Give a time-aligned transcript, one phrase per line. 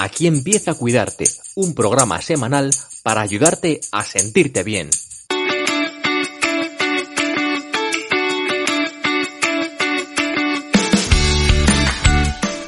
[0.00, 1.24] Aquí empieza a cuidarte,
[1.56, 2.70] un programa semanal
[3.02, 4.90] para ayudarte a sentirte bien.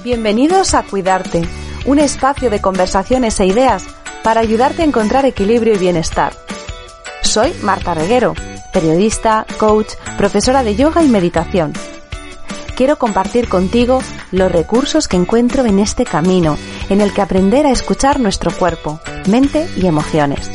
[0.03, 1.49] Bienvenidos a Cuidarte,
[1.87, 3.85] un espacio de conversaciones e ideas
[4.25, 6.33] para ayudarte a encontrar equilibrio y bienestar.
[7.23, 8.35] Soy Marta Reguero,
[8.73, 11.75] periodista, coach, profesora de yoga y meditación.
[12.75, 14.01] Quiero compartir contigo
[14.33, 16.57] los recursos que encuentro en este camino,
[16.91, 20.51] en el que aprender a escuchar nuestro cuerpo, mente y emociones.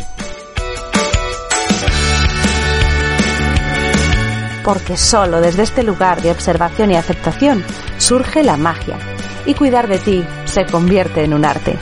[4.64, 7.64] Porque solo desde este lugar de observación y aceptación
[7.98, 9.00] surge la magia,
[9.46, 11.78] y cuidar de ti se convierte en un arte.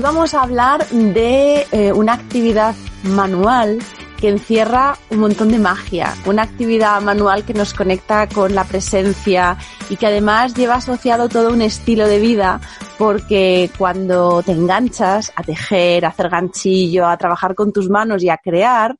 [0.00, 3.80] Hoy vamos a hablar de eh, una actividad manual
[4.18, 9.58] que encierra un montón de magia, una actividad manual que nos conecta con la presencia
[9.90, 12.62] y que además lleva asociado todo un estilo de vida
[12.96, 18.30] porque cuando te enganchas a tejer, a hacer ganchillo, a trabajar con tus manos y
[18.30, 18.96] a crear,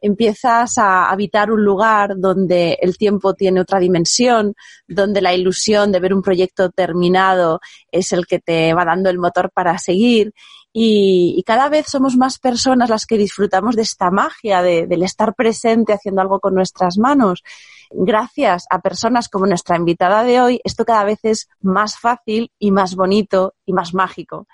[0.00, 4.54] empiezas a habitar un lugar donde el tiempo tiene otra dimensión,
[4.88, 9.18] donde la ilusión de ver un proyecto terminado es el que te va dando el
[9.18, 10.32] motor para seguir.
[10.72, 15.92] Y, cada vez somos más personas las que disfrutamos de esta magia, del estar presente
[15.92, 17.42] haciendo algo con nuestras manos.
[17.90, 22.70] Gracias a personas como nuestra invitada de hoy, esto cada vez es más fácil y
[22.70, 24.46] más bonito y más mágico.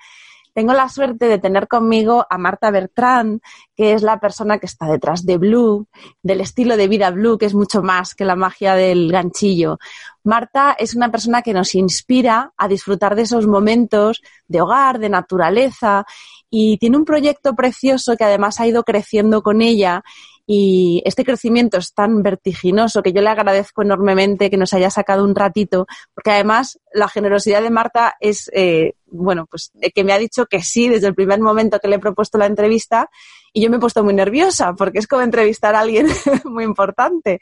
[0.57, 3.43] Tengo la suerte de tener conmigo a Marta Bertrand,
[3.77, 5.87] que es la persona que está detrás de Blue,
[6.23, 9.79] del estilo de vida Blue, que es mucho más que la magia del ganchillo.
[10.25, 15.11] Marta es una persona que nos inspira a disfrutar de esos momentos de hogar, de
[15.11, 16.07] naturaleza,
[16.49, 20.03] y tiene un proyecto precioso que además ha ido creciendo con ella
[20.47, 25.25] y este crecimiento es tan vertiginoso que yo le agradezco enormemente que nos haya sacado
[25.25, 30.13] un ratito, porque además la generosidad de Marta es, eh, bueno, pues eh, que me
[30.13, 33.11] ha dicho que sí desde el primer momento que le he propuesto la entrevista
[33.53, 36.07] y yo me he puesto muy nerviosa porque es como entrevistar a alguien
[36.45, 37.41] muy importante,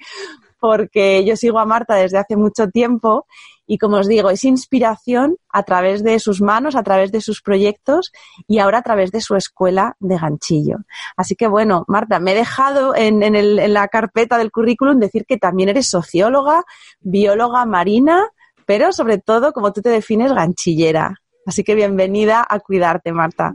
[0.65, 3.27] porque yo sigo a Marta desde hace mucho tiempo
[3.67, 7.43] y como os digo, es inspiración a través de sus manos, a través de sus
[7.43, 8.13] proyectos
[8.49, 10.79] y ahora a través de su escuela de ganchillo.
[11.19, 15.69] Así que bueno, Marta, me he dejado en, la carpeta del currículum decir que también
[15.69, 16.65] eres socióloga,
[17.01, 18.27] bióloga marina,
[18.65, 21.21] pero sobre todo, como tú te defines, ganchillera.
[21.45, 23.53] Así que bienvenida a Cuidarte, Marta.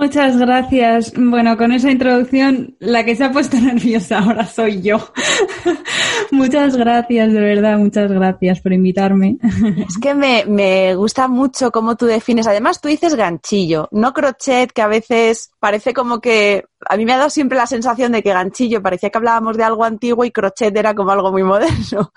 [0.00, 1.12] Muchas gracias.
[1.14, 4.96] Bueno, con esa introducción, la que se ha puesto nerviosa ahora soy yo.
[6.30, 9.36] muchas gracias, de verdad, muchas gracias por invitarme.
[9.86, 12.46] es que me, me gusta mucho cómo tú defines.
[12.46, 17.12] Además, tú dices ganchillo, no crochet, que a veces parece como que a mí me
[17.12, 20.30] ha dado siempre la sensación de que ganchillo parecía que hablábamos de algo antiguo y
[20.30, 22.10] crochet era como algo muy moderno.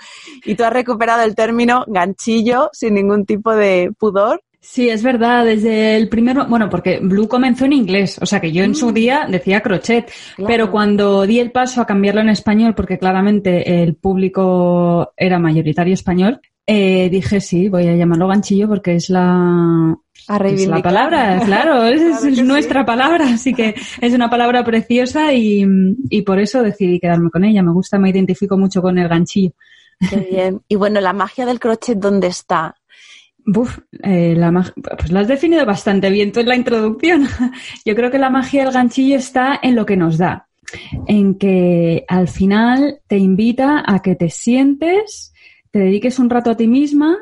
[0.46, 5.44] Y tú has recuperado el término ganchillo sin ningún tipo de pudor Sí, es verdad,
[5.44, 8.92] desde el primero, bueno, porque Blue comenzó en inglés, o sea que yo en su
[8.92, 8.94] mm.
[8.94, 10.10] día decía crochet,
[10.48, 15.94] pero cuando di el paso a cambiarlo en español, porque claramente el público era mayoritario
[15.94, 19.98] español, eh, dije sí, voy a llamarlo ganchillo porque es la,
[20.46, 25.68] es la palabra, claro, es, nuestra palabra, así que es una palabra preciosa y,
[26.10, 27.62] y por eso decidí quedarme con ella.
[27.64, 29.52] Me gusta, me identifico mucho con el ganchillo.
[30.10, 30.62] Qué bien.
[30.68, 32.76] Y bueno, la magia del crochet, ¿dónde está?
[33.46, 34.52] Buf, eh, la
[34.98, 37.28] pues la has definido bastante bien tú en la introducción.
[37.86, 40.48] Yo creo que la magia del ganchillo está en lo que nos da,
[41.08, 45.34] en que al final te invita a que te sientes,
[45.72, 47.18] te dediques un rato a ti misma,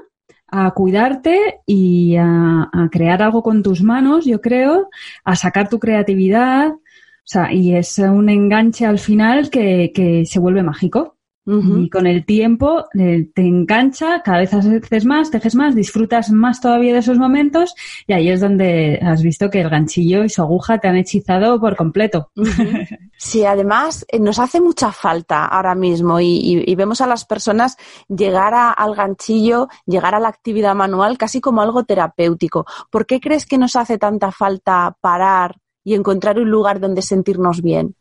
[0.48, 4.90] a cuidarte y a, crear algo con tus manos, yo creo,
[5.24, 6.70] a sacar tu creatividad.
[6.70, 11.18] O sea, y es un enganche al final que se vuelve mágico.
[11.44, 16.62] Y con el tiempo eh, te engancha, cada vez haces más, tejes más, disfrutas más
[16.62, 17.74] todavía de esos momentos
[18.06, 21.60] y ahí es donde has visto que el ganchillo y su aguja te han hechizado
[21.60, 22.30] por completo.
[23.18, 27.78] Sí, además eh, nos hace mucha falta ahora mismo y, vemos a las personas
[28.08, 32.66] llegar al ganchillo, llegar a la actividad manual casi como algo terapéutico.
[32.90, 37.62] ¿Por qué crees que nos hace tanta falta parar y encontrar un lugar donde sentirnos
[37.62, 37.96] bien?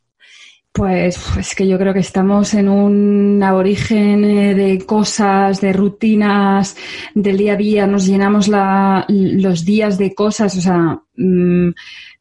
[0.72, 6.76] Pues es que yo creo que estamos en un aborigen eh, de cosas, de rutinas
[7.12, 11.70] del día a día, nos llenamos la, los días de cosas, o sea, mm,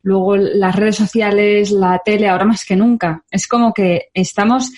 [0.01, 3.23] luego las redes sociales, la tele, ahora más que nunca.
[3.29, 4.71] Es como que estamos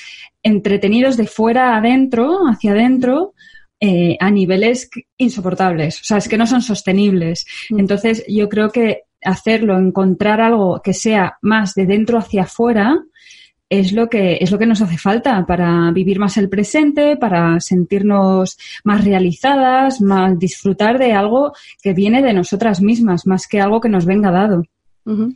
[0.43, 3.35] entretenidos de fuera adentro, hacia adentro,
[3.79, 7.45] eh, a niveles insoportables, o sea, es que no son sostenibles.
[7.69, 7.79] Mm.
[7.79, 12.99] Entonces, yo creo que hacerlo, encontrar algo que sea más de dentro hacia afuera,
[13.71, 17.59] es lo que es lo que nos hace falta para vivir más el presente, para
[17.61, 23.79] sentirnos más realizadas, más disfrutar de algo que viene de nosotras mismas, más que algo
[23.79, 24.65] que nos venga dado.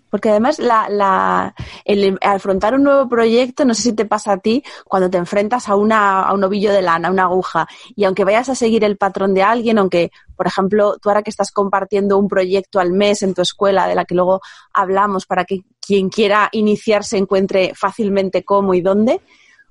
[0.10, 4.38] Porque además la, la, el afrontar un nuevo proyecto, no sé si te pasa a
[4.38, 8.04] ti, cuando te enfrentas a, una, a un ovillo de lana, a una aguja, y
[8.04, 11.52] aunque vayas a seguir el patrón de alguien, aunque, por ejemplo, tú ahora que estás
[11.52, 14.42] compartiendo un proyecto al mes en tu escuela, de la que luego
[14.72, 19.22] hablamos para que quien quiera iniciarse encuentre fácilmente cómo y dónde,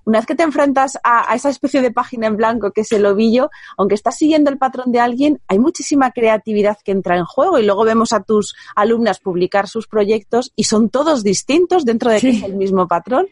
[0.05, 3.07] una vez que te enfrentas a, esa especie de página en blanco que es el
[3.07, 7.59] ovillo, aunque estás siguiendo el patrón de alguien, hay muchísima creatividad que entra en juego
[7.59, 12.21] y luego vemos a tus alumnas publicar sus proyectos y son todos distintos dentro de
[12.21, 13.27] que es el mismo patrón.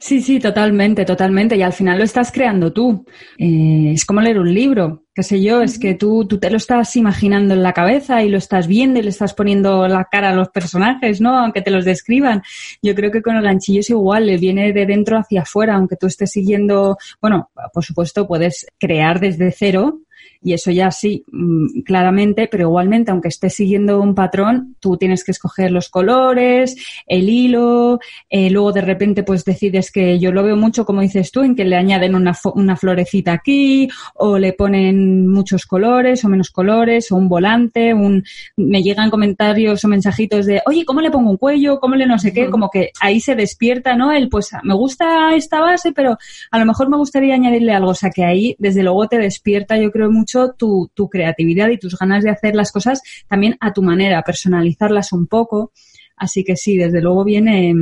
[0.00, 1.56] Sí, sí, totalmente, totalmente.
[1.56, 3.04] Y al final lo estás creando tú.
[3.38, 6.56] Eh, es como leer un libro, qué sé yo, es que tú, tú te lo
[6.56, 10.30] estás imaginando en la cabeza y lo estás viendo y le estás poniendo la cara
[10.30, 11.38] a los personajes, ¿no?
[11.38, 12.42] Aunque te los describan.
[12.82, 15.96] Yo creo que con el ganchillo es igual, le viene de dentro hacia afuera, aunque
[15.96, 20.00] tú estés siguiendo, bueno, por supuesto puedes crear desde cero,
[20.42, 25.24] y eso ya sí, mm, claramente, pero igualmente, aunque estés siguiendo un patrón, tú tienes
[25.24, 27.98] que escoger los colores, el hilo,
[28.28, 31.54] eh, luego de repente pues decides que yo lo veo mucho, como dices tú, en
[31.54, 37.10] que le añaden una, una florecita aquí, o le ponen muchos colores o menos colores,
[37.10, 38.24] o un volante, un,
[38.56, 41.78] me llegan comentarios o mensajitos de, oye, ¿cómo le pongo un cuello?
[41.80, 42.50] ¿Cómo le no sé qué?
[42.50, 44.12] Como que ahí se despierta, ¿no?
[44.12, 46.16] El, pues me gusta esta base, pero
[46.50, 47.90] a lo mejor me gustaría añadirle algo.
[47.90, 51.96] O sea que ahí, desde luego, te despierta, yo creo, mucho tu, creatividad y tus
[51.96, 55.72] ganas de hacer las cosas también a tu manera, personalizarlas un poco.
[56.16, 57.74] Así que sí, desde luego viene,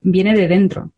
[0.00, 0.92] viene de dentro.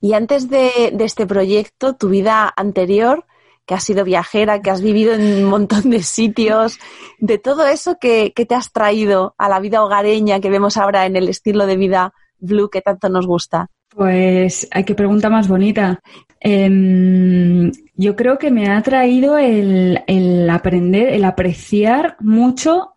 [0.00, 3.26] Y antes de, este proyecto, tu vida anterior,
[3.66, 6.78] que has sido viajera, que has vivido en un montón de sitios,
[7.18, 11.04] de todo eso que, que, te has traído a la vida hogareña que vemos ahora
[11.04, 13.68] en el estilo de vida blue que tanto nos gusta.
[13.96, 16.00] Pues hay que pregunta más bonita.
[16.40, 22.92] Em, yo creo que me ha traído el, aprender, el apreciar mucho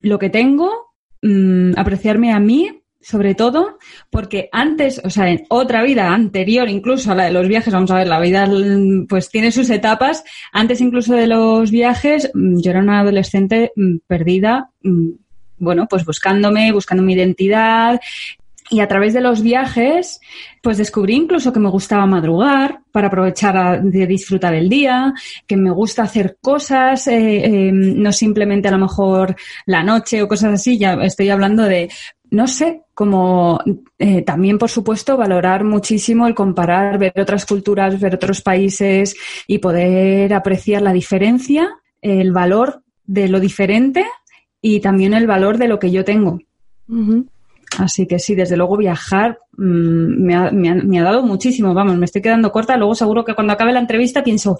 [0.00, 3.78] lo que tengo, mm, apreciarme a mí, sobre todo,
[4.10, 7.90] porque antes, o sea, en otra vida anterior, incluso a la de los viajes, vamos
[7.90, 8.48] a ver, la vida
[9.08, 10.22] pues tiene sus etapas,
[10.52, 14.70] antes incluso de los viajes, mm, yo era una adolescente mm, perdida,
[15.60, 18.00] bueno, pues buscándome, buscando mi identidad,
[18.70, 20.20] y a través de los viajes,
[20.62, 25.12] pues descubrí incluso que me gustaba madrugar para aprovechar de disfrutar el día,
[25.46, 29.34] que me gusta hacer cosas, eh, em, no simplemente a lo mejor
[29.66, 31.90] la noche o cosas así, ya estoy hablando de,
[32.30, 33.60] no sé, como
[33.98, 39.16] eh, también, por supuesto, valorar muchísimo el comparar, ver otras culturas, ver otros países
[39.48, 41.68] y poder apreciar la diferencia,
[42.00, 44.06] el valor de lo diferente
[44.62, 46.38] y también el valor de lo que yo tengo.
[47.78, 51.72] Así que sí, desde luego viajar mm, me, ha, me, ha, dado muchísimo.
[51.72, 52.76] Vamos, me estoy quedando corta.
[52.76, 54.58] Luego seguro que cuando acabe la entrevista pienso,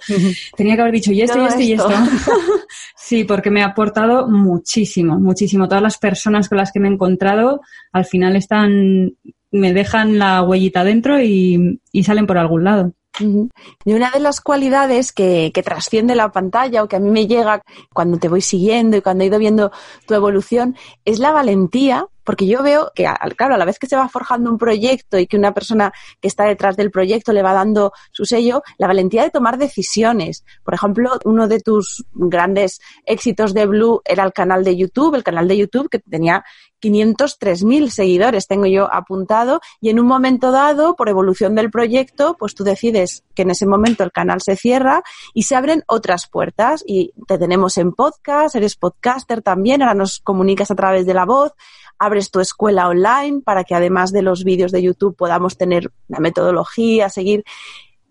[0.55, 1.89] tenía que haber dicho y esto, y esto, y esto.
[2.95, 5.67] sí, porque me ha aportado muchísimo, muchísimo.
[5.67, 7.61] Todas las personas con las que me he encontrado
[7.91, 9.13] al final están,
[9.51, 12.93] me dejan la huellita dentro y, y salen por algún lado.
[13.19, 17.27] Y una de las cualidades que, que, trasciende la pantalla o que a mí me
[17.27, 17.61] llega
[17.93, 19.71] cuando te voy siguiendo y cuando he ido viendo
[20.07, 23.95] tu evolución es la valentía porque yo veo que, claro, a la vez que se
[23.95, 27.53] va forjando un proyecto y que una persona que está detrás del proyecto le va
[27.53, 30.45] dando su sello, la valentía de tomar decisiones.
[30.63, 35.23] Por ejemplo, uno de tus grandes éxitos de Blue era el canal de YouTube, el
[35.23, 36.43] canal de YouTube que tenía
[36.81, 42.55] 503.000 seguidores, tengo yo apuntado, y en un momento dado, por evolución del proyecto, pues
[42.55, 45.03] tú decides que en ese momento el canal se cierra
[45.33, 50.19] y se abren otras puertas y te tenemos en podcast, eres podcaster también, ahora nos
[50.19, 51.53] comunicas a través de la voz,
[52.01, 56.19] abres tu escuela online para que además de los vídeos de YouTube podamos tener una
[56.19, 57.43] metodología, seguir.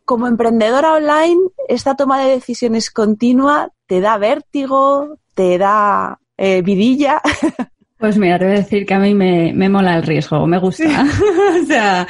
[0.04, 7.20] Como emprendedora online, esta toma de decisiones continua te da vértigo, te da eh, vidilla.
[7.98, 11.04] Pues mira, te voy a decir que a mí me, mola el riesgo, me gusta.
[11.62, 12.06] o sea,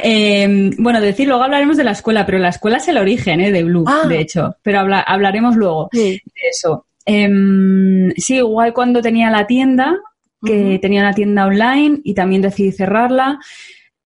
[0.00, 3.50] em, bueno, decir, luego hablaremos de la escuela, pero la escuela es el origen ¿eh?
[3.50, 4.06] de Blue, ah.
[4.06, 6.86] de hecho, pero hablaremos luego de eso.
[7.04, 9.96] Em, sí, igual cuando tenía la tienda,
[10.44, 13.38] que tenía una tienda online y también decidí cerrarla.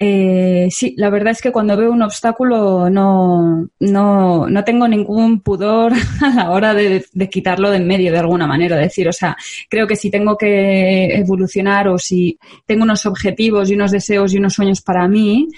[0.01, 5.41] Eh, sí, la verdad es que cuando veo un obstáculo no, no, no tengo ningún
[5.41, 5.93] pudor
[6.23, 8.77] a la hora de, quitarlo de en medio de alguna manera.
[8.77, 9.37] decir, o sea,
[9.69, 14.39] creo que si tengo que evolucionar o si tengo unos objetivos y unos deseos y
[14.39, 15.49] unos sueños para mí,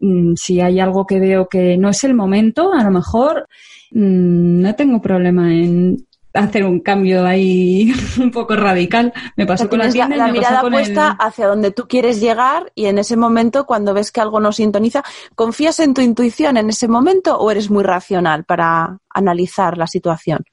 [0.00, 3.46] mm, si hay algo que veo que no es el momento, a lo mejor
[3.92, 9.12] mm, no tengo problema en hacer un cambio ahí un poco radical.
[9.36, 11.26] Me pasó con la tienda la, y me mirada pasó con puesta el...
[11.26, 15.02] hacia donde tú quieres llegar y en ese momento cuando ves que algo no sintoniza,
[15.34, 20.44] ¿confías en tu intuición en ese momento o eres muy racional para analizar la situación?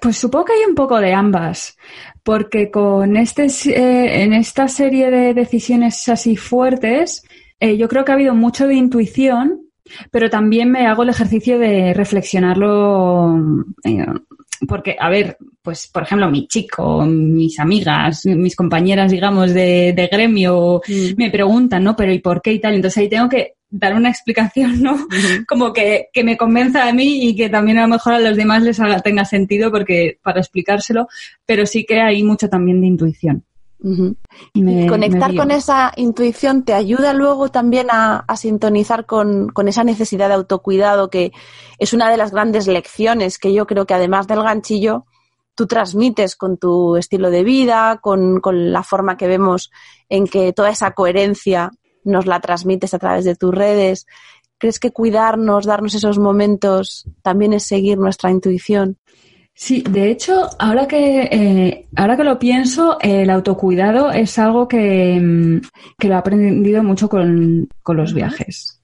[0.00, 1.76] Pues supongo que hay un poco de ambas,
[2.22, 7.22] porque con este eh, en esta serie de decisiones así fuertes,
[7.60, 9.61] eh, yo creo que ha habido mucho de intuición,
[10.10, 13.36] pero también me hago el ejercicio de reflexionarlo
[13.84, 14.06] eh,
[14.68, 20.06] porque, a ver, pues, por ejemplo, mi chico, mis amigas, mis compañeras, digamos, de, de
[20.06, 21.16] gremio, Mm.
[21.16, 21.96] me preguntan, ¿no?
[21.96, 22.74] Pero ¿y por qué y tal?
[22.74, 24.96] Entonces ahí tengo que dar una explicación, ¿no?
[25.48, 28.36] Como que, que me convenza a mí y que también a lo mejor a los
[28.36, 31.08] demás les haga, tenga sentido porque, para explicárselo,
[31.46, 33.44] pero sí que hay mucho también de intuición.
[34.54, 39.06] Y me- Y conectar me con esa intuición te ayuda luego también a, a sintonizar
[39.06, 41.32] con, con esa necesidad de autocuidado, que
[41.78, 45.04] es una de las grandes lecciones que yo creo que además del ganchillo,
[45.54, 49.70] tú transmites con tu estilo de vida, con, con la forma que vemos
[50.08, 51.70] en que toda esa coherencia
[52.04, 54.06] nos la transmites a través de tus redes.
[54.58, 58.96] ¿Crees que cuidarnos, darnos esos momentos, también es seguir nuestra intuición?
[59.54, 65.20] Sí, de hecho, ahora que, eh, ahora que lo pienso, el autocuidado es algo que,
[65.20, 65.60] mm,
[65.98, 68.80] que lo he aprendido mucho con, con los viajes.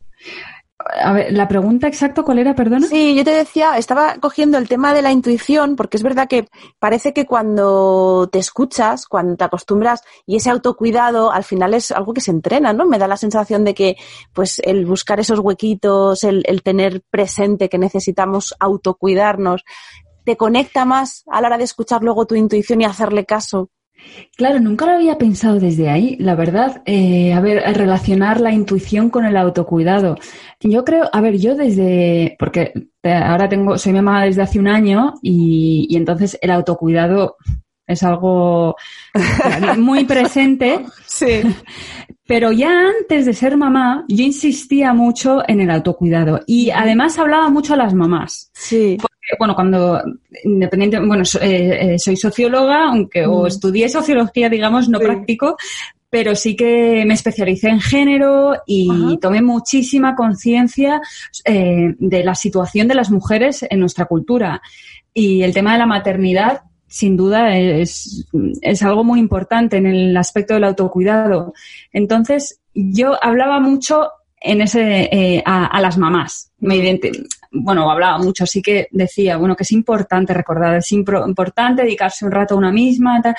[1.02, 2.86] A ver, la pregunta exacta, ¿cuál era, perdona?
[2.86, 6.46] Sí, yo te decía, estaba cogiendo el tema de la intuición, porque es verdad que
[6.78, 12.14] parece que cuando te escuchas, cuando te acostumbras, y ese autocuidado al final es algo
[12.14, 12.86] que se entrena, ¿no?
[12.86, 13.96] Me da la sensación de que,
[14.32, 19.64] pues, el buscar esos huequitos, el, el tener presente que necesitamos autocuidarnos,
[20.28, 23.70] te conecta más a la hora de escuchar luego tu intuición y hacerle caso.
[24.36, 26.82] Claro, nunca lo había pensado desde ahí, la verdad.
[26.84, 30.16] Eh, a ver, relacionar la intuición con el autocuidado.
[30.60, 34.68] Yo creo, a ver, yo desde, porque eh, ahora tengo, soy mamá desde hace un
[34.68, 37.36] año y, y entonces el autocuidado
[37.86, 38.76] es algo
[39.78, 41.40] muy presente, Sí.
[42.26, 42.70] pero ya
[43.00, 47.78] antes de ser mamá, yo insistía mucho en el autocuidado y además hablaba mucho a
[47.78, 48.50] las mamás.
[48.52, 48.98] Sí.
[49.38, 50.00] Bueno, cuando
[50.44, 53.46] independiente, bueno, so- eh, eh, soy socióloga, aunque o Mm.
[53.46, 55.04] estudié sociología, digamos, no Sí.
[55.04, 55.56] practico,
[56.10, 59.16] pero sí que me especialicé en género y Ajá.
[59.20, 61.00] tomé muchísima conciencia
[61.44, 64.62] eh, de la situación de las mujeres en nuestra cultura.
[65.12, 68.26] Y el tema de la maternidad, sin duda, es,
[68.62, 71.52] es algo muy importante en el aspecto del autocuidado.
[71.92, 74.08] Entonces, yo hablaba mucho
[74.40, 76.52] en ese eh, a, a las mamás.
[76.60, 76.78] Me
[77.50, 82.32] bueno, hablaba mucho, sí que decía, bueno, que es importante recordar, es importante dedicarse un
[82.32, 83.34] rato a una misma, tal.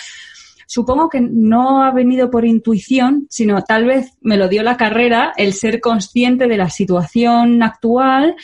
[0.67, 5.33] Supongo que no ha venido por intuición, sino tal vez me lo dio la carrera,
[5.35, 8.35] el ser consciente de la situación actual,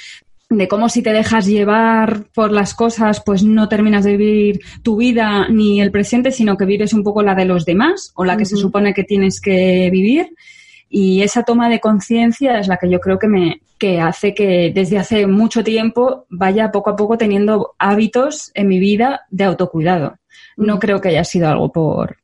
[0.49, 4.97] de cómo si te dejas llevar por las cosas, pues no terminas de vivir tu
[4.97, 8.37] vida ni el presente, sino que vives un poco la de los demás o la
[8.37, 10.29] que se supone que tienes que vivir.
[10.89, 14.71] Y esa toma de conciencia es la que yo creo que me que hace que
[14.73, 20.15] desde hace mucho tiempo vaya poco a poco teniendo hábitos en mi vida de autocuidado.
[20.55, 22.15] No creo que haya sido algo por,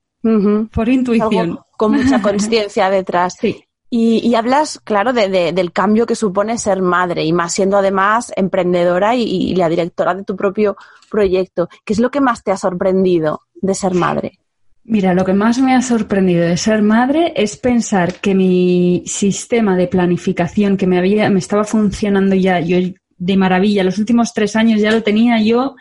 [0.74, 1.50] por intuición.
[1.50, 3.36] Algo con mucha conciencia detrás.
[3.39, 3.65] Sí.
[3.89, 7.75] Y, y hablas, claro, de, de- del cambio que supone ser madre y más siendo
[7.75, 10.77] además emprendedora y, y la directora de tu propio
[11.10, 11.68] proyecto.
[11.84, 14.39] ¿Qué es lo que más te ha sorprendido de ser madre?
[14.84, 19.78] Mira, lo que más me ha sorprendido de ser madre es pensar que mi sistema
[19.78, 22.78] de planificación que me había, me estaba funcionando ya yo
[23.18, 25.76] de maravilla, los últimos tres años ya lo tenía yo,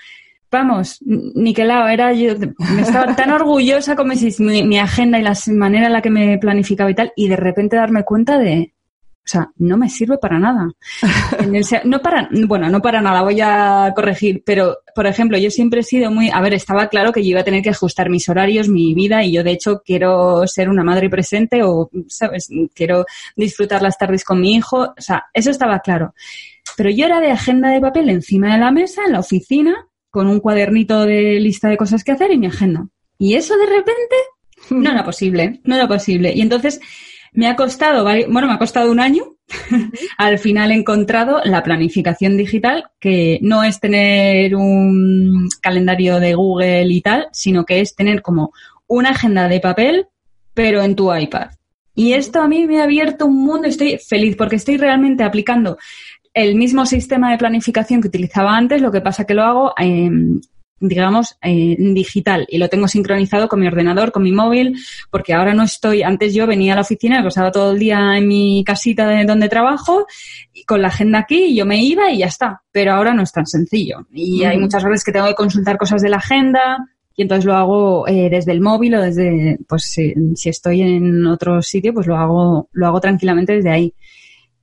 [0.50, 2.35] vamos, niquelado, era yo,
[2.75, 6.11] me estaba tan orgullosa con mi, mi, mi agenda y la manera en la que
[6.11, 8.75] me planificaba y tal, y de repente darme cuenta de,
[9.22, 10.68] o sea, no me sirve para nada.
[11.84, 15.84] No para, bueno, no para nada, voy a corregir, pero, por ejemplo, yo siempre he
[15.84, 18.68] sido muy, a ver, estaba claro que yo iba a tener que ajustar mis horarios,
[18.68, 22.48] mi vida, y yo de hecho quiero ser una madre presente o, ¿sabes?
[22.74, 23.04] Quiero
[23.36, 26.14] disfrutar las tardes con mi hijo, o sea, eso estaba claro.
[26.76, 30.26] Pero yo era de agenda de papel encima de la mesa, en la oficina, con
[30.26, 32.86] un cuadernito de lista de cosas que hacer y mi agenda.
[33.18, 34.16] Y eso de repente
[34.70, 36.32] no era posible, no era posible.
[36.34, 36.80] Y entonces
[37.32, 39.25] me ha costado, bueno, me ha costado un año.
[40.18, 46.87] Al final he encontrado la planificación digital, que no es tener un calendario de Google
[46.87, 48.52] y tal, sino que es tener como
[48.87, 50.06] una agenda de papel,
[50.54, 51.50] pero en tu iPad.
[51.94, 55.78] Y esto a mí me ha abierto un mundo, estoy feliz porque estoy realmente aplicando
[56.32, 60.40] el mismo sistema de planificación que utilizaba antes, lo que pasa que lo hago em,
[60.80, 64.76] digamos, eh, digital y lo tengo sincronizado con mi ordenador, con mi móvil,
[65.10, 68.26] porque ahora no estoy, antes yo venía a la oficina, pasaba todo el día en
[68.26, 70.06] mi casita de donde trabajo,
[70.52, 73.22] y con la agenda aquí, y yo me iba y ya está, pero ahora no
[73.22, 74.06] es tan sencillo.
[74.10, 76.78] Y hay muchas veces que tengo que consultar cosas de la agenda,
[77.14, 81.26] y entonces lo hago eh, desde el móvil o desde, pues si, si, estoy en
[81.26, 83.94] otro sitio, pues lo hago, lo hago tranquilamente desde ahí.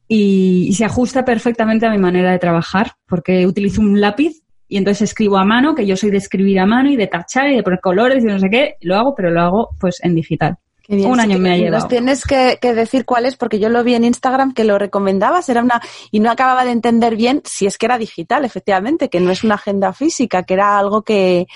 [0.08, 4.78] Y, y, se ajusta perfectamente a mi manera de trabajar, porque utilizo un lápiz y
[4.78, 7.56] entonces escribo a mano, que yo soy de escribir a mano y de tachar y
[7.56, 10.58] de poner colores y no sé qué, lo hago, pero lo hago pues en digital.
[10.90, 11.84] Un año me ha llevado.
[11.84, 14.78] Nos tienes que, que, decir cuál es, porque yo lo vi en Instagram que lo
[14.78, 15.82] recomendabas, era una,
[16.12, 19.44] y no acababa de entender bien si es que era digital, efectivamente, que no es
[19.44, 21.48] una agenda física, que era algo que,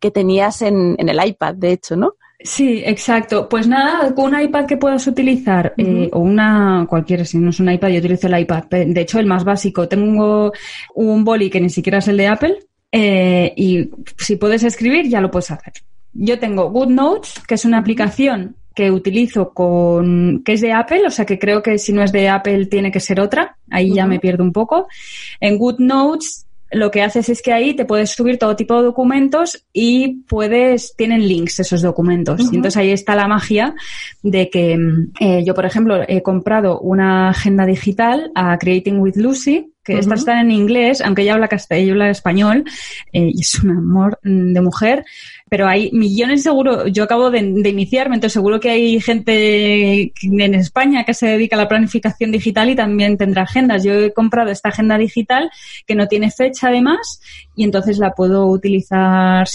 [0.00, 2.14] que tenías en, en el iPad, de hecho, ¿no?
[2.42, 3.48] Sí, exacto.
[3.48, 6.04] Pues nada, con un iPad que puedas utilizar, uh -huh.
[6.04, 8.64] eh, o una, cualquiera, si no es un iPad, yo utilizo el iPad.
[8.70, 9.88] De hecho, el más básico.
[9.88, 10.52] Tengo
[10.94, 12.56] un boli que ni siquiera es el de Apple,
[12.92, 15.74] eh, y si puedes escribir, ya lo puedes hacer.
[16.12, 21.10] Yo tengo GoodNotes, que es una aplicación que utilizo con, que es de Apple, o
[21.10, 23.92] sea que creo que si no es de Apple tiene que ser otra, ahí uh
[23.92, 23.96] -huh.
[23.96, 24.88] ya me pierdo un poco.
[25.40, 29.64] En GoodNotes lo que haces es que ahí te puedes subir todo tipo de documentos
[29.72, 32.40] y puedes, tienen links esos documentos.
[32.40, 32.52] Uh -huh.
[32.52, 33.74] Y entonces ahí está la magia
[34.22, 34.78] de que
[35.20, 39.96] eh, yo, por ejemplo, he comprado una agenda digital a Creating with Lucy, que uh
[39.96, 40.00] -huh.
[40.00, 42.64] esta está en inglés, aunque ella habla castellano, habla español,
[43.12, 45.04] eh, y es un amor de mujer,
[45.50, 50.54] pero hay millones seguro, yo acabo de, de, iniciarme, entonces seguro que hay gente en
[50.54, 53.82] España que se dedica a la planificación digital y también tendrá agendas.
[53.82, 55.50] Yo he comprado esta agenda digital
[55.88, 57.20] que no tiene fecha además
[57.56, 59.48] y entonces la puedo utilizar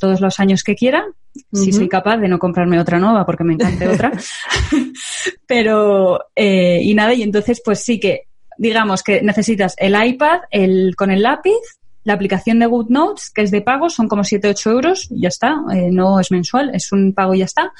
[0.00, 1.64] todos los años que quiera, uh -huh.
[1.64, 4.12] si soy capaz de no comprarme otra nueva porque me encante otra.
[5.48, 10.94] pero, eh, y nada, y entonces pues sí que digamos que necesitas el iPad el,
[10.94, 11.58] con el lápiz,
[12.04, 15.90] la aplicación de GoodNotes, que es de pago, son como 7-8 euros, ya está, eh,
[15.90, 17.72] no es mensual, es un pago y ya está.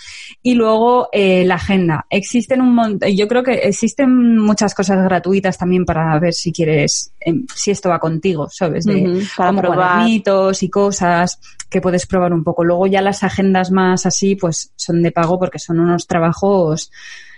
[0.43, 2.07] Y luego eh, la agenda.
[2.09, 7.13] Existen un montón, yo creo que existen muchas cosas gratuitas también para ver si quieres,
[7.21, 8.85] eh, si esto va contigo, ¿sabes?
[8.85, 9.79] De, uh -huh, para como probar.
[9.79, 12.65] cuadernitos y cosas que puedes probar un poco.
[12.65, 16.91] Luego ya las agendas más así, pues son de pago porque son unos trabajos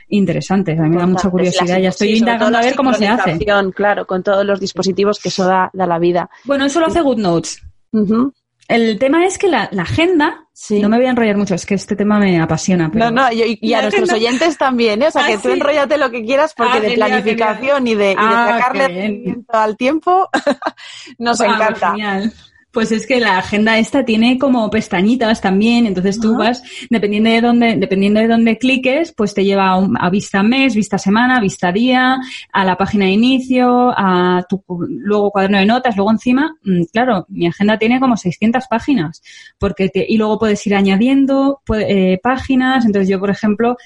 [0.08, 0.78] interesantes.
[0.78, 1.78] A mí me da mucha curiosidad.
[1.78, 3.38] Ya estoy sí, indagando a ver cómo se hace.
[3.74, 6.30] Claro, con todos los dispositivos que eso da, da la vida.
[6.44, 7.62] Bueno, eso lo hace GoodNotes.
[7.92, 8.32] Uh -huh.
[8.66, 10.80] El tema es que la, la agenda, sí.
[10.80, 12.90] no me voy a enrollar mucho, es que este tema me apasiona.
[12.90, 13.10] Pero...
[13.10, 15.08] No, no, y, y a nuestros oyentes también, ¿eh?
[15.08, 15.54] O sea, ah, que tú sí.
[15.54, 19.76] enrollate lo que quieras porque ah, de planificación y de, y de ah, sacarle al
[19.76, 20.30] tiempo
[21.18, 21.90] nos encanta.
[21.90, 22.32] Genial.
[22.74, 26.60] Pues es que la agenda esta tiene como pestañitas también, entonces tú vas,
[26.90, 30.74] dependiendo de dónde, dependiendo de dónde cliques, pues te lleva a, un, a, vista mes,
[30.74, 32.18] vista semana, vista día,
[32.52, 37.24] a la página de inicio, a tu luego cuaderno de notas, luego encima, mm, claro,
[37.28, 39.22] mi agenda tiene como 600 páginas,
[39.56, 43.76] porque te, y luego puedes ir añadiendo eh, páginas, entonces yo, por ejemplo,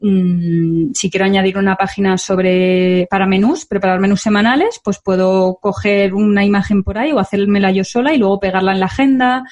[0.00, 6.14] mmm, si quiero añadir una página sobre para menús, preparar menús semanales, pues puedo coger
[6.14, 9.44] una imagen por ahí o hacérmela yo sola y luego pegarla en la agenda.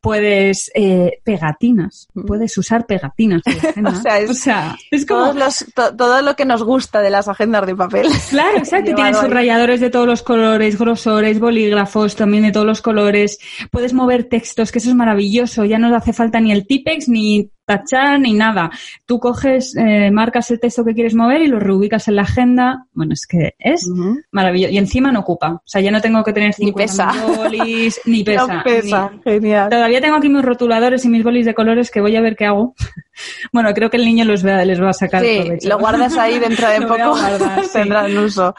[0.00, 2.26] Puedes eh, pegatinas, mm.
[2.26, 3.40] puedes usar pegatinas.
[3.86, 7.08] o, sea, es, o sea, es como los, to, todo lo que nos gusta de
[7.08, 8.06] las agendas de papel.
[8.28, 8.92] Claro, exacto.
[8.94, 13.38] Tienes subrayadores de todos los colores, grosores, bolígrafos también de todos los colores.
[13.70, 15.64] Puedes mover textos, que eso es maravilloso.
[15.64, 18.70] Ya no hace falta ni el Tipex ni tachar ni nada.
[19.06, 22.86] Tú coges, eh, marcas el texto que quieres mover y lo reubicas en la agenda.
[22.92, 24.24] Bueno, es que es uh -huh.
[24.30, 24.72] maravilloso.
[24.72, 25.52] Y encima no ocupa.
[25.52, 27.36] O sea, ya no tengo que tener 50 ni pesa.
[27.36, 28.54] bolis, ni pesa.
[28.54, 29.22] No pesa, ni...
[29.22, 29.70] genial.
[29.70, 32.46] Todavía tengo aquí mis rotuladores y mis bolis de colores que voy a ver qué
[32.46, 32.74] hago.
[33.52, 35.68] bueno, creo que el niño los vea, les va a sacar sí, provecho.
[35.68, 38.18] lo guardas ahí dentro de poco, guardar, tendrán sí.
[38.18, 38.54] uso.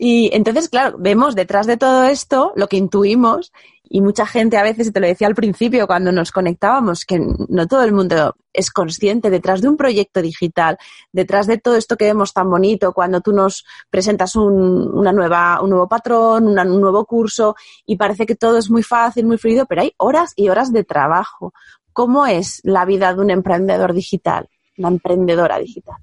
[0.00, 3.52] Y entonces, claro, vemos detrás de todo esto lo que intuimos
[3.90, 7.66] y mucha gente a veces, te lo decía al principio cuando nos conectábamos, que no
[7.66, 10.78] todo el mundo es consciente detrás de un proyecto digital,
[11.12, 15.60] detrás de todo esto que vemos tan bonito, cuando tú nos presentas un, una nueva,
[15.62, 19.66] un nuevo patrón, un nuevo curso y parece que todo es muy fácil, muy fluido,
[19.66, 21.52] pero hay horas y horas de trabajo.
[21.92, 25.96] ¿Cómo es la vida de un emprendedor digital, una emprendedora digital?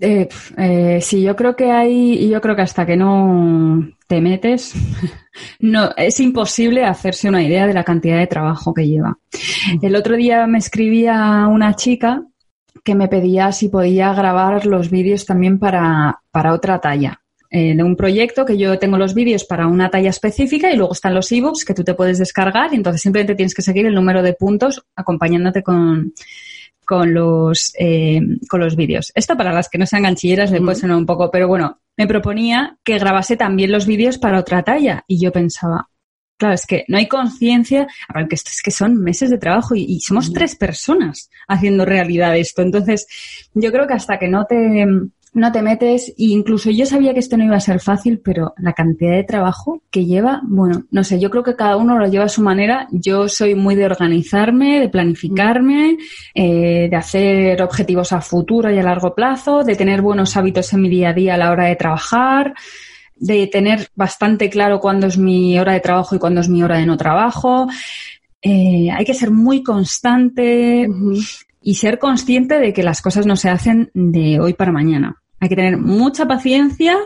[0.00, 0.28] Eh,
[0.58, 4.74] eh, sí, yo creo que hay, yo creo que hasta que no te metes,
[5.60, 9.18] no, es imposible hacerse una idea de la cantidad de trabajo que lleva.
[9.80, 12.22] El otro día me escribía una chica
[12.82, 17.20] que me pedía si podía grabar los vídeos también para, para otra talla.
[17.50, 20.92] Eh, de un proyecto que yo tengo los vídeos para una talla específica y luego
[20.92, 23.94] están los ebooks que tú te puedes descargar y entonces simplemente tienes que seguir el
[23.94, 26.12] número de puntos acompañándote con,
[26.84, 29.12] con los, eh, con los vídeos.
[29.14, 32.06] Esto para las que no sean ganchilleras le puede sonar un poco, pero bueno, me
[32.06, 35.88] proponía que grabase también los vídeos para otra talla y yo pensaba,
[36.36, 37.86] claro, es que no hay conciencia,
[38.28, 42.62] que es que son meses de trabajo y, somos tres personas haciendo realidad esto.
[42.62, 43.06] Entonces,
[43.54, 44.86] yo creo que hasta que no te,
[45.34, 48.54] no te metes, e incluso yo sabía que esto no iba a ser fácil, pero
[48.58, 52.06] la cantidad de trabajo que lleva, bueno, no sé, yo creo que cada uno lo
[52.06, 52.88] lleva a su manera.
[52.90, 55.98] Yo soy muy de organizarme, de planificarme,
[56.34, 60.82] eh, de hacer objetivos a futuro y a largo plazo, de tener buenos hábitos en
[60.82, 62.54] mi día a día a la hora de trabajar
[63.16, 66.78] de tener bastante claro cuándo es mi hora de trabajo y cuándo es mi hora
[66.78, 67.68] de no trabajo.
[68.42, 70.86] Eh, hay que ser muy constante
[71.62, 75.23] y ser consciente de que las cosas no se hacen de hoy para mañana.
[75.44, 76.96] Hay que tener mucha paciencia,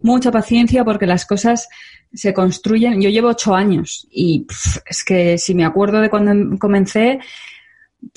[0.00, 1.66] mucha paciencia porque las cosas
[2.12, 3.00] se construyen.
[3.00, 4.46] Yo llevo ocho años y
[4.86, 7.20] es que si me acuerdo de cuando comencé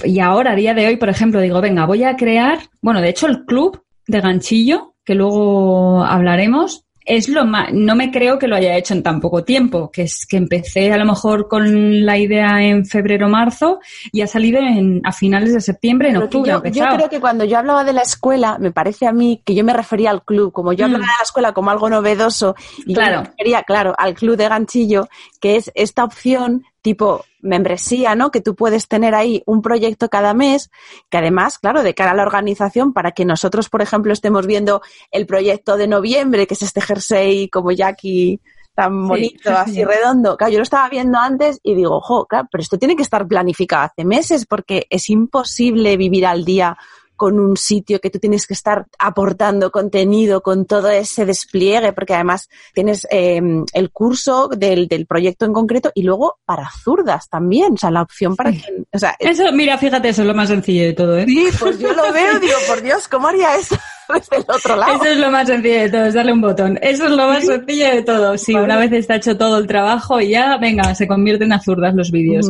[0.03, 3.07] y ahora, a día de hoy, por ejemplo, digo, venga, voy a crear, bueno, de
[3.07, 8.47] hecho el club de ganchillo, que luego hablaremos, es lo más, no me creo que
[8.47, 12.05] lo haya hecho en tan poco tiempo, que es que empecé a lo mejor con
[12.05, 13.79] la idea en febrero marzo
[14.11, 16.51] y ha salido en, a finales de septiembre, en octubre.
[16.51, 19.55] Yo, yo, creo que cuando yo hablaba de la escuela, me parece a mí que
[19.55, 21.07] yo me refería al club, como yo hablaba mm.
[21.07, 23.15] de la escuela como algo novedoso, y claro.
[23.15, 25.09] yo me refería, claro, al club de ganchillo,
[25.41, 28.31] que es esta opción tipo membresía, ¿no?
[28.31, 30.69] Que tú puedes tener ahí un proyecto cada mes,
[31.09, 34.81] que además, claro, de cara a la organización, para que nosotros, por ejemplo, estemos viendo
[35.11, 38.39] el proyecto de noviembre, que es este jersey como Jackie
[38.75, 40.37] tan bonito, así redondo.
[40.37, 43.27] Claro, yo lo estaba viendo antes y digo, ojo, claro, pero esto tiene que estar
[43.27, 46.77] planificado hace meses porque es imposible vivir al día
[47.19, 52.13] con un sitio que tú tienes que estar aportando contenido con todo ese despliegue, porque
[52.13, 57.73] además tienes em, el curso del, del, proyecto en concreto y luego para zurdas también,
[57.73, 58.63] o sea, la opción para que...
[58.93, 61.25] O sea, eso, mira, fíjate, eso es lo más sencillo de todo, ¿eh?
[61.27, 63.75] Sí, pues yo lo veo digo, por Dios, ¿cómo haría eso?
[64.13, 64.95] Desde el otro lado.
[64.95, 66.79] Eso es lo más sencillo de todo, es darle un botón.
[66.81, 68.37] Eso es lo más sencillo de todo.
[68.37, 71.93] Sí, una vez está hecho todo el trabajo y ya, venga, se convierten a zurdas
[71.93, 72.49] los vídeos.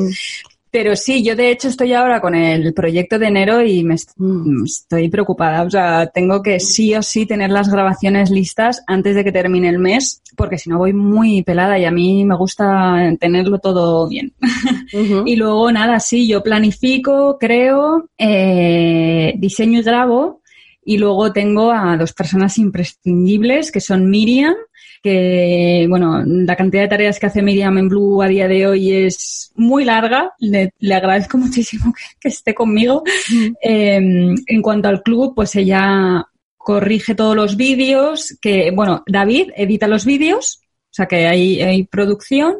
[0.71, 4.65] Pero sí, yo de hecho estoy ahora con el proyecto de enero y me mm.
[4.65, 5.63] estoy preocupada.
[5.63, 9.69] O sea, tengo que sí o sí tener las grabaciones listas antes de que termine
[9.69, 14.07] el mes, porque si no voy muy pelada y a mí me gusta tenerlo todo
[14.07, 14.33] bien.
[15.25, 20.39] y luego nada, sí, yo planifico, creo, eh, diseño y grabo.
[20.85, 24.55] Y luego tengo a dos personas imprescindibles que son Miriam,
[25.01, 28.91] que, bueno, la cantidad de tareas que hace Miriam en Blue a día de hoy
[28.91, 30.33] es muy larga.
[30.39, 33.03] Le, agradezco muchísimo que, esté conmigo.
[33.61, 36.25] Em, en cuanto al club, pues ella
[36.57, 41.83] corrige todos los vídeos, que, bueno, David edita los vídeos, o sea que hay, hay
[41.83, 42.57] producción.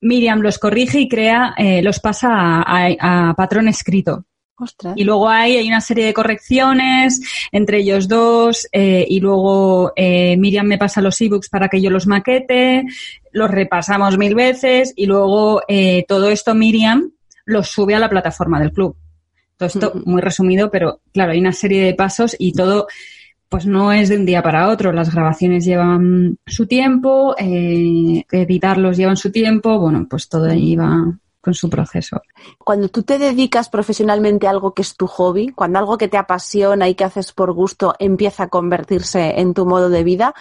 [0.00, 4.24] Miriam los corrige y crea, eh, los pasa a patrón escrito.
[4.96, 7.20] Y luego hay, hay una serie de correcciones
[7.50, 11.90] entre ellos dos eh, y luego eh, Miriam me pasa los ebooks para que yo
[11.90, 12.84] los maquete,
[13.32, 17.10] los repasamos mil veces y luego eh, todo esto Miriam
[17.44, 18.96] los sube a la plataforma del club.
[19.56, 22.86] Todo esto muy resumido, pero claro, hay una serie de pasos y todo
[23.48, 24.92] pues no es de un día para otro.
[24.92, 31.04] Las grabaciones llevan su tiempo, editarlos llevan su tiempo, bueno, pues todo ahí va,
[31.42, 32.22] con su proceso.
[32.58, 36.16] Cuando tú te dedicas profesionalmente a algo que es tu hobby, cuando algo que te
[36.16, 40.34] apasiona y que haces por gusto empieza a convertirse en tu modo de vida,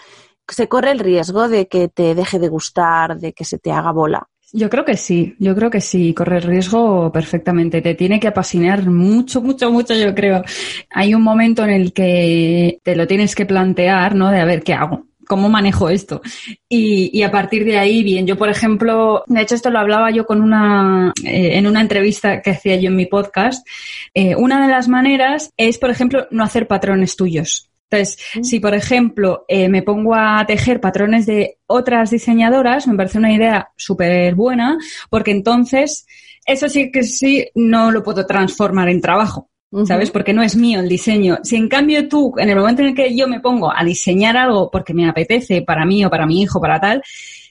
[0.48, 3.92] se corre el riesgo de que te deje de gustar, de que se te haga
[3.92, 4.28] bola.
[4.54, 7.82] Yo creo que sí, yo creo que sí, corre el riesgo perfectamente.
[7.82, 10.44] Te tiene que apasionar mucho, mucho, mucho, yo creo.
[10.90, 14.30] Hay un momento en el que te lo tienes que plantear, ¿no?
[14.30, 15.06] De a ver qué hago.
[15.32, 16.22] ¿Cómo manejo esto?
[16.68, 20.26] Y, a partir de ahí, bien, yo por ejemplo, de hecho esto lo hablaba yo
[20.26, 23.66] con una, eh, en una entrevista que hacía yo en mi podcast,
[24.14, 27.70] eh, una de las maneras es, por ejemplo, no hacer patrones tuyos.
[27.90, 28.44] Entonces, mm.
[28.44, 33.32] si por ejemplo eh, me pongo a tejer patrones de otras diseñadoras, me parece una
[33.32, 34.78] idea súper buena,
[35.10, 36.06] porque entonces
[36.46, 39.50] eso sí que sí no lo puedo transformar en trabajo.
[39.86, 40.12] ¿Sabes?
[40.12, 41.40] Porque no es mío el diseño.
[41.44, 44.38] Si en cambio tú, en el momento en el que yo me pongo a diseñar
[44.38, 47.02] algo porque me apetece para mí o para mi hijo, para tal,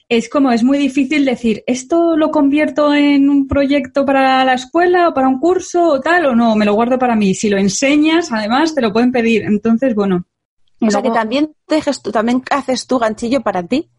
[0.07, 5.07] es como, es muy difícil decir, ¿esto lo convierto en un proyecto para la escuela
[5.09, 6.55] o para un curso o tal o no?
[6.55, 7.33] Me lo guardo para mí.
[7.33, 9.43] Si lo enseñas, además, te lo pueden pedir.
[9.43, 10.25] Entonces, bueno.
[10.81, 13.89] O sea que también dejes tú, también haces tu ganchillo para ti.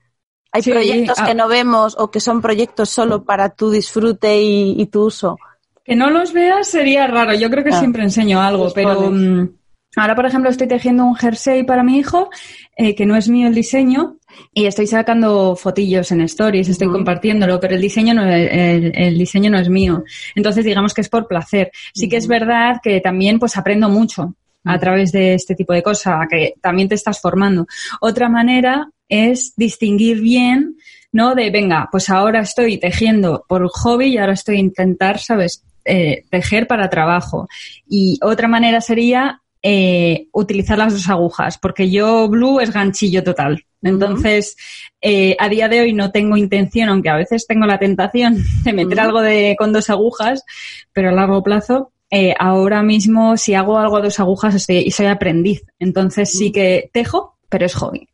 [0.50, 1.34] Hay proyectos que ah.
[1.34, 5.38] no vemos o que son proyectos solo para tu disfrute y tu uso.
[5.84, 7.34] Que no los veas sería raro.
[7.34, 7.78] Yo creo que ah.
[7.78, 9.48] siempre enseño algo, pero mm,
[9.96, 12.30] ahora, por ejemplo, estoy tejiendo un jersey para mi hijo,
[12.76, 14.18] eh, que no es mío el diseño,
[14.54, 19.58] y estoy sacando fotillos en stories, estoy compartiéndolo, pero el diseño no el, diseño no
[19.58, 20.04] es mío.
[20.34, 21.70] Entonces, digamos que es por placer.
[21.94, 25.82] Sí que es verdad que también pues aprendo mucho a través de este tipo de
[25.82, 27.66] cosas, que también te estás formando.
[28.00, 30.76] Otra manera es distinguir bien
[31.12, 31.34] ¿no?
[31.34, 35.62] De, venga, pues ahora estoy tejiendo por hobby y ahora estoy a intentar, ¿sabes?
[35.84, 37.48] Eh, tejer para trabajo.
[37.88, 43.64] Y otra manera sería eh, utilizar las dos agujas, porque yo blue es ganchillo total.
[43.80, 44.56] Entonces,
[45.00, 48.72] eh, a día de hoy no tengo intención, aunque a veces tengo la tentación de
[48.72, 50.44] meter algo de, con dos agujas,
[50.92, 55.06] pero a largo plazo, eh, ahora mismo si hago algo a dos agujas estoy, soy
[55.06, 55.62] aprendiz.
[55.78, 58.08] Entonces sí que tejo, pero es hobby.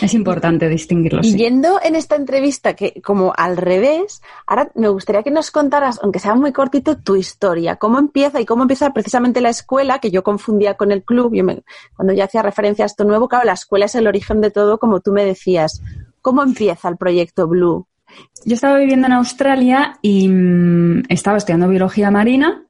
[0.00, 1.20] Es importante distinguirlo.
[1.22, 5.98] Y yendo en esta entrevista, que como al revés, ahora me gustaría que nos contaras,
[6.02, 7.76] aunque sea muy cortito, tu historia.
[7.76, 11.34] ¿Cómo empieza y cómo empieza precisamente la escuela, que yo confundía con el club?
[11.34, 11.44] Yo
[11.96, 14.78] cuando yo hacía referencia a esto nuevo, claro, la escuela es el origen de todo,
[14.78, 15.82] como tú me decías.
[16.20, 17.86] ¿Cómo empieza el proyecto Blue?
[18.44, 22.66] Yo estaba viviendo en Australia y mm, estaba estudiando biología marina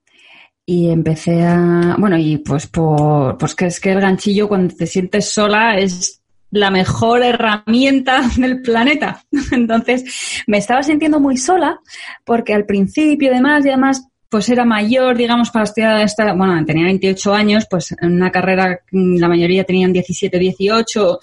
[0.64, 4.86] y empecé a, bueno, y pues por, pues que es que el ganchillo cuando te
[4.86, 6.21] sientes sola es
[6.52, 9.24] la mejor herramienta del planeta.
[9.50, 10.04] Entonces
[10.46, 11.80] me estaba sintiendo muy sola
[12.24, 16.86] porque al principio además y además pues era mayor, digamos, para estudiar esta, bueno, tenía
[16.86, 21.18] 28 años, pues en una carrera la mayoría tenían 17, 18.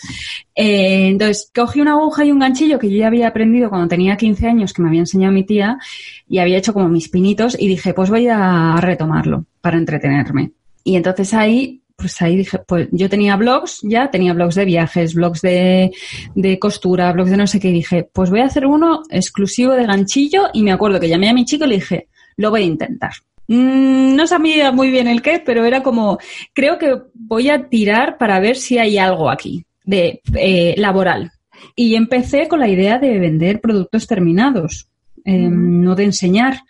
[0.53, 4.15] Eh, entonces cogí una aguja y un ganchillo que yo ya había aprendido cuando tenía
[4.15, 5.79] 15 años, que me había enseñado mi tía,
[6.27, 10.51] y había hecho como mis pinitos, y dije, pues voy a retomarlo para entretenerme.
[10.83, 15.13] Y entonces ahí pues ahí dije, pues yo tenía blogs ya, tenía blogs de viajes,
[15.13, 15.91] blogs de,
[16.35, 19.73] de, costura, blogs de no sé qué, y dije, pues voy a hacer uno exclusivo
[19.73, 22.07] de ganchillo y me acuerdo que llamé a mi chico y le dije,
[22.37, 23.11] lo voy a intentar.
[23.47, 26.19] Mm, no sabía muy bien el qué, pero era como,
[26.53, 31.31] creo que voy a tirar para ver si hay algo aquí de eh, laboral.
[31.75, 34.87] Y empecé con la idea de vender productos terminados,
[35.25, 36.61] em, no de enseñar.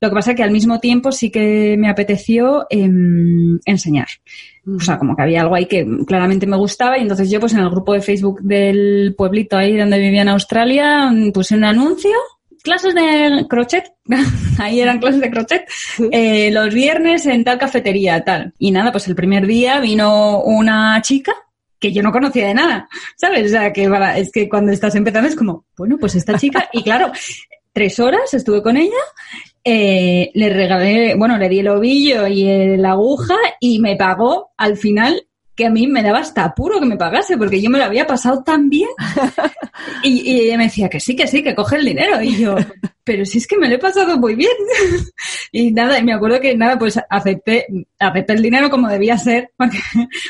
[0.00, 4.08] Lo que pasa es que al mismo tiempo sí que me apeteció em, enseñar.
[4.64, 7.52] O sea, como que había algo ahí que claramente me gustaba y entonces yo pues
[7.52, 12.16] en el grupo de Facebook del pueblito ahí donde vivía en Australia puse un anuncio
[12.62, 13.92] clases de crochet,
[14.58, 15.68] ahí eran clases de crochet,
[16.12, 18.54] eh, los viernes en tal cafetería, tal.
[18.58, 21.34] Y nada, pues el primer día vino una chica
[21.78, 23.46] que yo no conocía de nada, ¿sabes?
[23.46, 26.82] O sea, que es que cuando estás empezando es como, bueno, pues esta chica, y
[26.84, 27.10] claro,
[27.72, 29.00] tres horas estuve con ella,
[29.64, 34.76] eh, le regalé, bueno, le di el ovillo y la aguja y me pagó al
[34.76, 37.84] final que a mí me daba hasta apuro que me pagase, porque yo me lo
[37.84, 38.88] había pasado tan bien.
[40.04, 42.20] Y, ella me decía que sí, que sí, que coge el dinero.
[42.22, 42.54] Y yo,
[43.04, 44.52] pero si es que me lo he pasado muy bien.
[45.54, 47.66] Y nada, y me acuerdo que nada, pues acepté,
[47.98, 49.78] acepté el dinero como debía ser, porque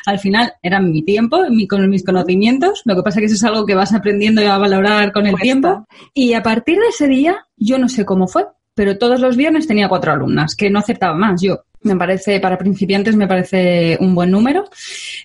[0.06, 2.82] al final era mi tiempo, mi, con mis conocimientos.
[2.84, 5.36] Lo que pasa es que eso es algo que vas aprendiendo a valorar con el
[5.36, 5.86] tiempo.
[6.12, 9.66] Y a partir de ese día, yo no sé cómo fue, pero todos los viernes
[9.66, 11.64] tenía cuatro alumnas, que no aceptaba más yo.
[11.82, 14.70] Me parece, para principiantes me parece un buen número.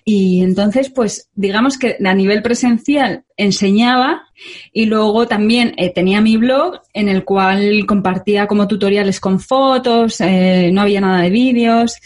[0.04, 4.24] Y entonces, pues, digamos que a nivel presencial enseñaba
[4.72, 10.20] y luego también eh, tenía mi blog en el cual compartía como tutoriales con fotos,
[10.20, 11.96] eh, no había nada de vídeos.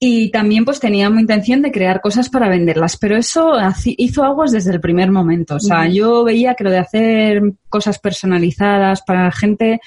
[0.00, 4.72] Y también pues teníamos intención de crear cosas para venderlas, pero eso hizo aguas desde
[4.72, 5.56] el primer momento.
[5.56, 9.80] O sea, yo veía que lo de hacer cosas personalizadas para gente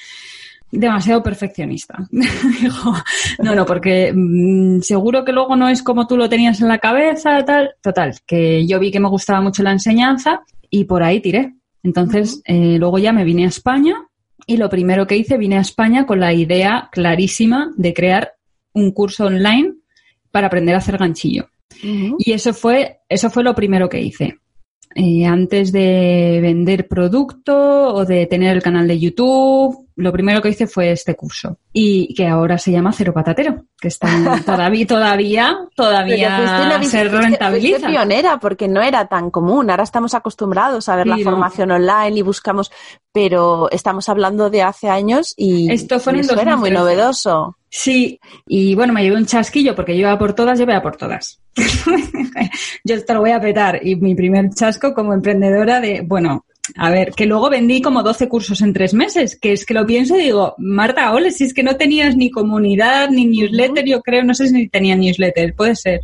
[0.71, 2.07] demasiado perfeccionista.
[2.11, 2.93] Dijo,
[3.39, 6.79] no, no, porque mm, seguro que luego no es como tú lo tenías en la
[6.79, 7.75] cabeza, tal.
[7.81, 11.53] Total, que yo vi que me gustaba mucho la enseñanza y por ahí tiré.
[11.83, 13.95] Entonces, eh, luego ya me vine a España
[14.45, 18.33] y lo primero que hice, vine a España con la idea clarísima de crear
[18.73, 19.73] un curso online
[20.31, 21.47] para aprender a hacer ganchillo.
[21.83, 24.37] Y eso fue, eso fue lo primero que hice.
[24.93, 30.49] Eh, antes de vender producto o de tener el canal de YouTube, lo primero que
[30.49, 34.07] hice fue este curso y que ahora se llama Cero Patatero, que está
[34.45, 37.77] todavía, todavía, todavía se rentabiliza.
[37.77, 39.69] Fuiste pionera porque no era tan común.
[39.69, 42.71] Ahora estamos acostumbrados a ver la formación online y buscamos,
[43.11, 47.57] pero estamos hablando de hace años y esto fue en era muy novedoso.
[47.73, 50.97] Sí, y bueno, me llevé un chasquillo porque yo iba por todas, yo iba por
[50.97, 51.39] todas.
[52.83, 53.79] yo esto lo voy a petar.
[53.81, 58.27] Y mi primer chasco como emprendedora de, bueno, a ver, que luego vendí como 12
[58.27, 61.53] cursos en tres meses, que es que lo pienso y digo, Marta, ole, si es
[61.53, 65.75] que no tenías ni comunidad, ni newsletter, yo creo, no sé si tenía newsletter, puede
[65.75, 66.01] ser,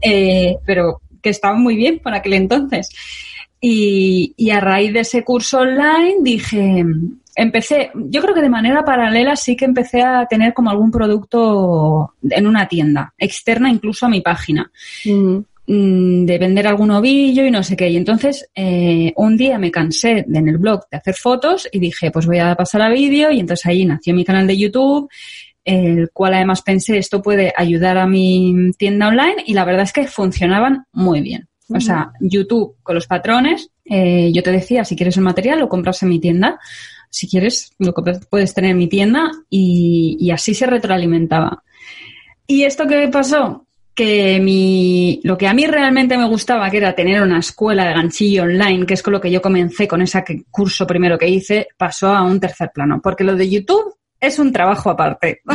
[0.00, 2.88] eh, pero que estaba muy bien por aquel entonces.
[3.60, 6.84] Y, y a raíz de ese curso online dije,
[7.34, 12.14] empecé, yo creo que de manera paralela sí que empecé a tener como algún producto
[12.28, 14.70] en una tienda, externa incluso a mi página.
[15.04, 17.88] Mm, de vender algún ovillo y no sé qué.
[17.88, 22.10] Y entonces eh, un día me cansé en el blog de hacer fotos y dije,
[22.10, 25.08] pues voy a pasar a vídeo y entonces ahí nació mi canal de YouTube,
[25.64, 29.92] el cual además pensé esto puede ayudar a mi tienda online y la verdad es
[29.92, 31.48] que funcionaban muy bien.
[31.74, 35.70] O sea, YouTube con los patrones, eh, yo te decía, si quieres el material, lo
[35.70, 36.60] compras en mi tienda.
[37.08, 37.94] Si quieres, lo
[38.28, 41.62] puedes tener en mi tienda y, y así se retroalimentaba.
[42.46, 43.66] ¿Y esto qué pasó?
[43.94, 47.94] Que mi, lo que a mí realmente me gustaba, que era tener una escuela de
[47.94, 51.68] ganchillo online, que es con lo que yo comencé con ese curso primero que hice,
[51.76, 53.00] pasó a un tercer plano.
[53.02, 55.42] Porque lo de YouTube es un trabajo aparte.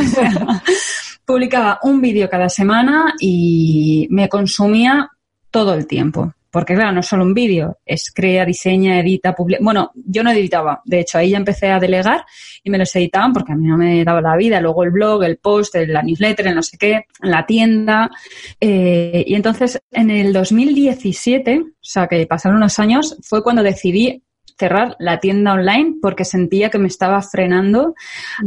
[1.28, 5.10] publicaba un vídeo cada semana y me consumía
[5.50, 6.32] todo el tiempo.
[6.50, 9.60] Porque claro, no es solo un vídeo, es crea, diseña, edita, publica.
[9.62, 10.80] Bueno, yo no editaba.
[10.84, 12.24] De hecho, ahí ya empecé a delegar
[12.64, 14.60] y me los editaban porque a mí no me daba la vida.
[14.60, 18.10] Luego el blog, el post, la newsletter, el no sé qué, la tienda.
[18.60, 24.22] Eh, y entonces, en el 2017, o sea, que pasaron unos años, fue cuando decidí
[24.58, 27.94] cerrar la tienda online porque sentía que me estaba frenando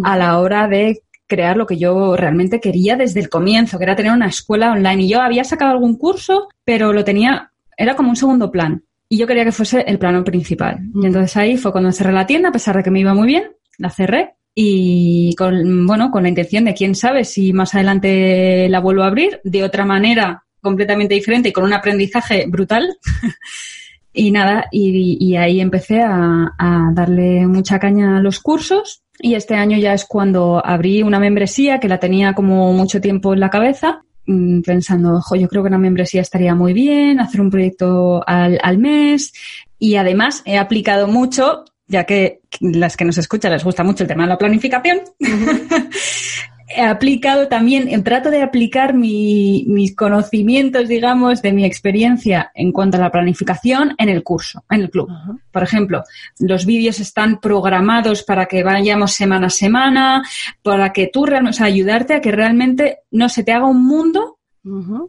[0.04, 3.96] a la hora de crear lo que yo realmente quería desde el comienzo, que era
[3.96, 5.04] tener una escuela online.
[5.04, 7.51] Y yo había sacado algún curso, pero lo tenía
[7.82, 8.84] era como un segundo plan.
[9.10, 10.80] Y yo quería que fuese el plano principal.
[10.96, 13.28] Y entonces ahí fue cuando cerré la tienda, a pesar de que me iba muy
[13.28, 13.44] bien,
[13.78, 18.80] la cerré y con, bueno, con la intención de quién sabe si más adelante la
[18.80, 22.98] vuelvo a abrir de otra manera completamente diferente y con un aprendizaje brutal.
[24.14, 29.56] y nada, y, ahí empecé a, a, darle mucha caña a los cursos y este
[29.56, 33.50] año ya es cuando abrí una membresía que la tenía como mucho tiempo en la
[33.50, 38.24] cabeza Mm, pensando, ojo, yo creo que una membresía estaría muy bien, hacer un proyecto
[38.28, 39.34] al, al mes
[39.80, 44.08] y además he aplicado mucho, ya que las que nos escuchan les gusta mucho el
[44.08, 45.02] tema de la planificación,
[46.76, 53.00] he aplicado también, trato de aplicar mis conocimientos, digamos, de mi experiencia en cuanto a
[53.02, 55.10] la planificación en el curso, en el club.
[55.52, 56.04] Por ejemplo,
[56.40, 60.24] los vídeos están programados para que vayamos semana a semana,
[60.64, 63.86] para que tú realmente, o sea, ayudarte a que realmente no se te haga un
[63.86, 64.40] mundo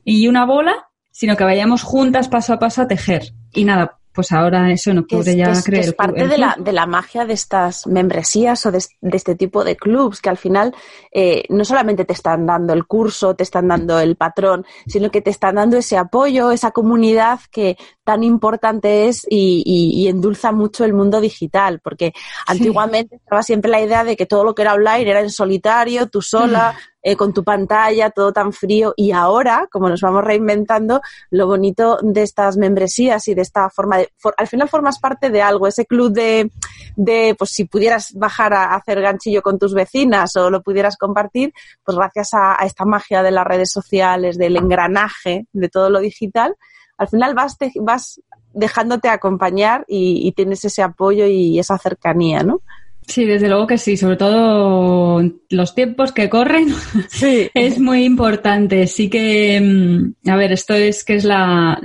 [0.04, 3.34] y una bola, sino que vayamos juntas paso a paso a tejer.
[3.52, 5.84] Y nada, pues ahora eso no puede ya creer.
[5.86, 9.76] Es parte de la, de la magia de estas membresías o de, este tipo de
[9.76, 10.74] clubs que al final
[11.10, 15.22] eh, no solamente te están dando el curso, te están dando el patrón, sino que
[15.22, 20.84] te están dando ese apoyo, esa comunidad que tan importante es y, y, endulza mucho
[20.84, 22.12] el mundo digital, porque
[22.46, 26.08] antiguamente estaba siempre la idea de que todo lo que era online era en solitario,
[26.08, 26.92] tú sola, mm.
[27.04, 28.94] Eh, con tu pantalla, todo tan frío.
[28.96, 33.98] Y ahora, como nos vamos reinventando, lo bonito de estas membresías y de esta forma
[33.98, 34.12] de...
[34.36, 36.52] al final formas parte de algo, ese club de,
[36.94, 41.52] de, pues si pudieras bajar a, hacer ganchillo con tus vecinas o lo pudieras compartir,
[41.84, 46.54] pues gracias a, esta magia de las redes sociales, del engranaje, de todo lo digital,
[46.98, 48.20] al final vas, vas
[48.52, 52.60] dejándote acompañar y, y, tienes ese apoyo y esa cercanía, ¿no?
[53.06, 56.68] Sí, desde luego que sí, sobre todo los tiempos que corren
[57.10, 57.48] sí.
[57.52, 58.86] es muy importante.
[58.86, 61.80] Sí que, mm, a ver, esto es que es la,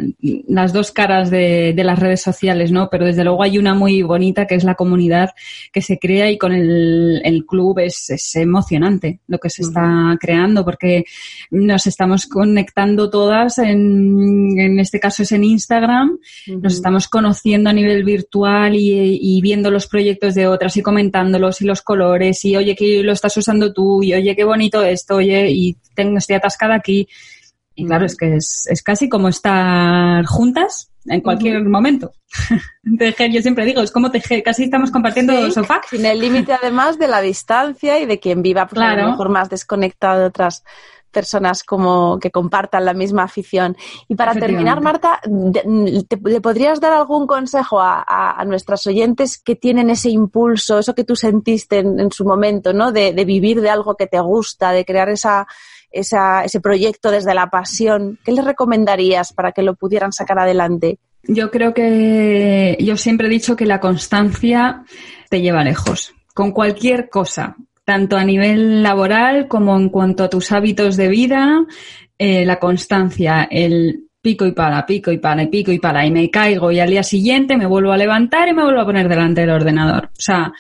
[0.48, 2.90] las dos caras de, de, las redes sociales, ¿no?
[2.90, 5.32] Pero desde luego hay una muy bonita que es la comunidad
[5.74, 10.16] que se crea y con el, el club es, es emocionante lo que se está
[10.20, 11.04] creando porque
[11.50, 16.20] nos estamos conectando todas, en, en este caso es en Instagram,
[16.62, 21.07] nos estamos conociendo a nivel virtual y, y viendo los proyectos de otras y comentando
[21.60, 25.16] y los colores y oye que lo estás usando tú y oye qué bonito esto,
[25.16, 27.08] oye y tengo, estoy atascada aquí.
[27.76, 32.12] Y claro, es que es, es casi como estar juntas en cualquier momento.
[32.98, 35.82] Tejer, yo siempre digo, es como tejer, casi estamos compartiendo sofá.
[35.90, 39.30] Sin el límite además de la distancia y de quien viva pues, a lo mejor
[39.30, 40.64] más desconectado de otras
[41.12, 43.76] personas como que compartan la misma afición.
[44.08, 49.90] Y para terminar, Marta, ¿le podrías dar algún consejo a, a, nuestras oyentes que tienen
[49.90, 52.92] ese impulso, eso que tú sentiste en, su momento, ¿no?
[52.92, 55.48] De, de, vivir de algo que te gusta, de crear esa,
[55.92, 58.20] esa, ese proyecto desde la pasión.
[58.24, 61.00] ¿Qué les recomendarías para que lo pudieran sacar adelante?
[61.24, 64.84] Yo creo que yo siempre he dicho que la constancia
[65.30, 67.58] te lleva lejos con cualquier cosa
[67.88, 71.66] tanto a nivel laboral como en cuanto a tus hábitos de vida,
[72.18, 76.12] eh, la constancia, el pico y para, pico y para, y pico y para, y
[76.12, 79.08] me caigo y al día siguiente me vuelvo a levantar y me vuelvo a poner
[79.08, 80.08] delante del ordenador.
[80.08, 80.52] O sea,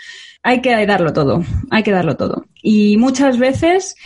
[0.42, 2.46] hay que darlo todo, hay que darlo todo.
[2.62, 3.98] Y muchas veces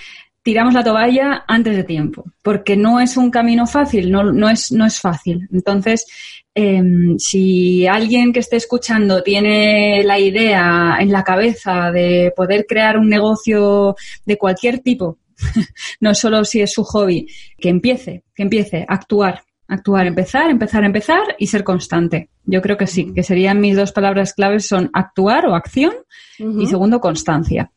[0.44, 4.72] tiramos la toalla antes de tiempo, porque no es un camino fácil, no, no, es,
[4.72, 5.48] no es fácil.
[5.52, 6.06] Entonces,
[6.54, 12.98] Em, si alguien que esté escuchando tiene la idea en la cabeza de poder crear
[12.98, 15.18] un negocio de cualquier tipo,
[16.02, 17.28] no solo si es su hobby,
[17.58, 22.30] que empiece, que empiece a actuar, actuar, empezar, empezar, empezar y ser constante.
[22.44, 25.94] Yo creo que sí, que serían mis dos palabras claves son actuar o acción
[26.38, 27.72] y segundo constancia.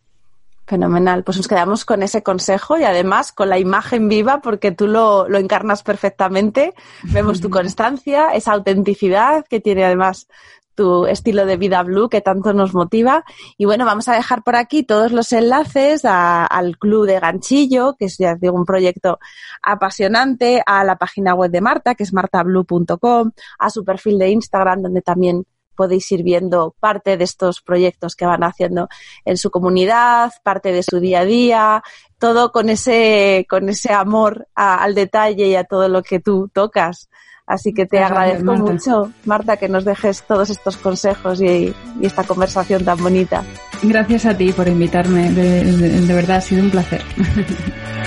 [0.67, 1.25] Fenomenal.
[1.25, 5.29] Pues nos quedamos con ese consejo y además con la imagen viva porque tú lo,
[5.29, 6.73] lo encarnas perfectamente.
[7.03, 10.27] Vemos tu constancia, esa autenticidad que tiene además
[10.75, 13.25] tu estilo de vida blue que tanto nos motiva.
[13.57, 18.07] Y bueno, vamos a dejar por aquí todos los enlaces al club de ganchillo, que
[18.07, 19.19] es ya digo un proyecto
[19.63, 24.83] apasionante, a la página web de Marta, que es martablue.com, a su perfil de Instagram,
[24.83, 25.45] donde también
[25.75, 28.89] podéis ir viendo parte de estos proyectos que van haciendo
[29.25, 31.83] en su comunidad, parte de su día a día,
[32.19, 37.09] todo con ese, con ese amor al detalle y a todo lo que tú tocas.
[37.47, 42.85] Así que te agradezco mucho, Marta, que nos dejes todos estos consejos y, esta conversación
[42.85, 43.45] tan bonita.
[43.83, 47.03] Gracias a ti por invitarme, de verdad ha sido un placer.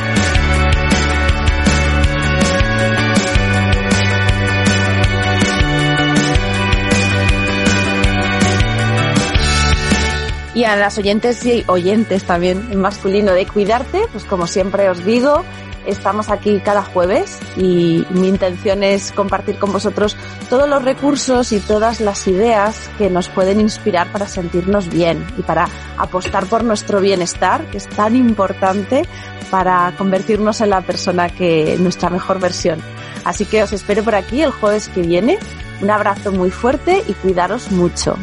[10.58, 15.06] Y a las oyentes y oyentes también en masculino de cuidarte, pues como siempre os
[15.06, 15.44] digo,
[15.86, 20.18] Estamos aquí cada jueves y mi intención es compartir con vosotros
[20.50, 25.44] todos los recursos y todas las ideas que nos pueden inspirar para sentirnos bien y
[25.44, 29.04] para apostar por nuestro bienestar, que es tan importante
[29.50, 32.82] para convertirnos en la persona que nuestra mejor versión.
[33.24, 35.40] Así que os espero por aquí el jueves que viene.
[35.82, 38.18] Un abrazo muy fuerte y cuidaros mucho.